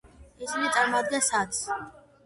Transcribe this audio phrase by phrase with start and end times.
[0.45, 1.65] ისინი წარმოადგენს ათს.